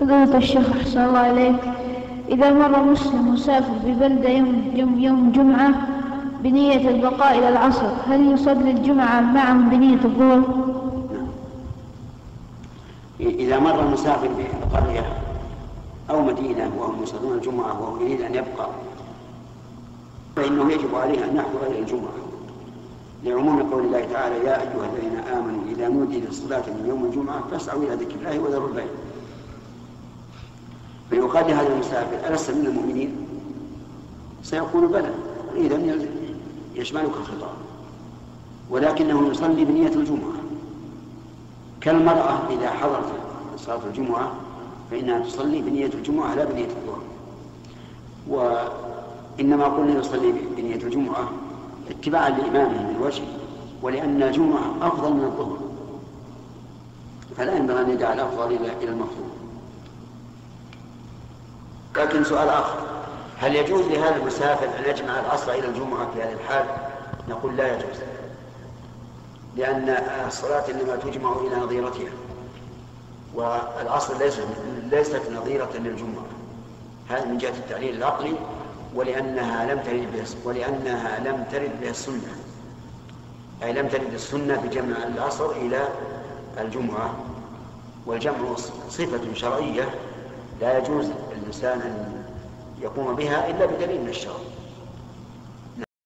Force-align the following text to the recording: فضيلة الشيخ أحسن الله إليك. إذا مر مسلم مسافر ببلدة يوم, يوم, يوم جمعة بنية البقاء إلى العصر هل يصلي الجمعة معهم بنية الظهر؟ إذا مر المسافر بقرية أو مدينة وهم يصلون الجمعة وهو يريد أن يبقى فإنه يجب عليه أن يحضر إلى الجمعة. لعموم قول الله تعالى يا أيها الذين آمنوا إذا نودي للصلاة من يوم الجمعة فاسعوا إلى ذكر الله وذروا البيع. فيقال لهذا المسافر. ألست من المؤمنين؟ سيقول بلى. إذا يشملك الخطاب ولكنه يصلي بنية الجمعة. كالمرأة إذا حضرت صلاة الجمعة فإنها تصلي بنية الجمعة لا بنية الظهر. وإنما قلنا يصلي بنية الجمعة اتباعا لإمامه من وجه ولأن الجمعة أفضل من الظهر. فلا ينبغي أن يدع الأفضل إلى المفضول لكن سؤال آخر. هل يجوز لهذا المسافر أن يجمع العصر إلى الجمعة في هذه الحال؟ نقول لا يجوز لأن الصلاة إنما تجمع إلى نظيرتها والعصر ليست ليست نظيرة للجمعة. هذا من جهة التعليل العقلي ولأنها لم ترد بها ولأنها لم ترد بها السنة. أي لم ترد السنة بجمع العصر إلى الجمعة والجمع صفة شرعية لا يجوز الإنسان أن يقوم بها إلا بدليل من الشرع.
فضيلة 0.00 0.36
الشيخ 0.36 0.70
أحسن 0.76 1.04
الله 1.04 1.30
إليك. 1.30 1.60
إذا 2.28 2.50
مر 2.50 2.82
مسلم 2.82 3.32
مسافر 3.34 3.72
ببلدة 3.84 4.28
يوم, 4.28 4.72
يوم, 4.74 4.98
يوم 4.98 5.32
جمعة 5.32 5.70
بنية 6.42 6.88
البقاء 6.88 7.38
إلى 7.38 7.48
العصر 7.48 7.90
هل 8.08 8.32
يصلي 8.32 8.70
الجمعة 8.70 9.20
معهم 9.20 9.68
بنية 9.68 10.04
الظهر؟ 10.04 10.42
إذا 13.20 13.58
مر 13.58 13.80
المسافر 13.80 14.28
بقرية 14.72 15.06
أو 16.10 16.22
مدينة 16.22 16.70
وهم 16.78 17.02
يصلون 17.02 17.36
الجمعة 17.36 17.82
وهو 17.82 18.00
يريد 18.00 18.20
أن 18.20 18.34
يبقى 18.34 18.68
فإنه 20.36 20.72
يجب 20.72 20.94
عليه 20.94 21.24
أن 21.24 21.36
يحضر 21.36 21.66
إلى 21.70 21.78
الجمعة. 21.78 22.18
لعموم 23.24 23.62
قول 23.62 23.84
الله 23.84 24.04
تعالى 24.12 24.34
يا 24.34 24.60
أيها 24.60 24.88
الذين 24.94 25.18
آمنوا 25.18 25.60
إذا 25.70 25.88
نودي 25.88 26.20
للصلاة 26.20 26.62
من 26.66 26.86
يوم 26.88 27.04
الجمعة 27.04 27.40
فاسعوا 27.50 27.82
إلى 27.82 27.94
ذكر 27.94 28.14
الله 28.20 28.38
وذروا 28.38 28.68
البيع. 28.68 28.86
فيقال 31.28 31.50
لهذا 31.50 31.72
المسافر. 31.72 32.32
ألست 32.32 32.50
من 32.50 32.66
المؤمنين؟ 32.66 33.16
سيقول 34.42 34.86
بلى. 34.86 35.10
إذا 35.56 35.98
يشملك 36.74 37.10
الخطاب 37.20 37.50
ولكنه 38.70 39.28
يصلي 39.28 39.64
بنية 39.64 39.88
الجمعة. 39.88 40.38
كالمرأة 41.80 42.38
إذا 42.50 42.70
حضرت 42.70 43.12
صلاة 43.56 43.80
الجمعة 43.86 44.32
فإنها 44.90 45.18
تصلي 45.18 45.62
بنية 45.62 45.90
الجمعة 45.94 46.34
لا 46.34 46.44
بنية 46.44 46.68
الظهر. 46.68 47.02
وإنما 48.28 49.64
قلنا 49.64 49.98
يصلي 49.98 50.32
بنية 50.56 50.76
الجمعة 50.76 51.30
اتباعا 51.90 52.30
لإمامه 52.30 52.82
من 52.82 52.96
وجه 53.02 53.22
ولأن 53.82 54.22
الجمعة 54.22 54.74
أفضل 54.82 55.12
من 55.12 55.24
الظهر. 55.24 55.58
فلا 57.36 57.56
ينبغي 57.56 57.80
أن 57.80 57.90
يدع 57.90 58.12
الأفضل 58.12 58.52
إلى 58.54 58.88
المفضول 58.88 59.28
لكن 61.96 62.24
سؤال 62.24 62.48
آخر. 62.48 62.78
هل 63.38 63.56
يجوز 63.56 63.86
لهذا 63.86 64.16
المسافر 64.16 64.66
أن 64.66 64.90
يجمع 64.90 65.20
العصر 65.20 65.52
إلى 65.52 65.66
الجمعة 65.66 66.10
في 66.14 66.22
هذه 66.22 66.32
الحال؟ 66.32 66.64
نقول 67.28 67.56
لا 67.56 67.74
يجوز 67.74 67.98
لأن 69.56 69.88
الصلاة 70.26 70.64
إنما 70.70 70.96
تجمع 70.96 71.32
إلى 71.32 71.56
نظيرتها 71.56 72.10
والعصر 73.34 74.18
ليست 74.18 74.46
ليست 74.90 75.22
نظيرة 75.32 75.70
للجمعة. 75.74 76.24
هذا 77.10 77.24
من 77.24 77.38
جهة 77.38 77.48
التعليل 77.50 77.96
العقلي 77.96 78.34
ولأنها 78.94 79.74
لم 79.74 79.80
ترد 79.80 80.12
بها 80.12 80.24
ولأنها 80.44 81.20
لم 81.20 81.44
ترد 81.52 81.80
بها 81.80 81.90
السنة. 81.90 82.36
أي 83.62 83.72
لم 83.72 83.88
ترد 83.88 84.14
السنة 84.14 84.56
بجمع 84.56 84.96
العصر 85.06 85.50
إلى 85.50 85.88
الجمعة 86.60 87.14
والجمع 88.06 88.54
صفة 88.88 89.34
شرعية 89.34 89.88
لا 90.60 90.78
يجوز 90.78 91.10
الإنسان 91.32 91.80
أن 91.80 92.22
يقوم 92.82 93.16
بها 93.16 93.50
إلا 93.50 93.66
بدليل 93.66 94.00
من 94.00 94.08
الشرع. 94.08 94.34